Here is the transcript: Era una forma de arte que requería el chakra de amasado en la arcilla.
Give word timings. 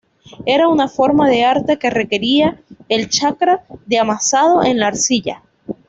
Era 0.47 0.67
una 0.67 0.87
forma 0.87 1.29
de 1.29 1.43
arte 1.45 1.77
que 1.77 1.91
requería 1.91 2.59
el 2.89 3.07
chakra 3.07 3.63
de 3.85 3.99
amasado 3.99 4.63
en 4.63 4.79
la 4.79 4.87
arcilla. 4.87 5.43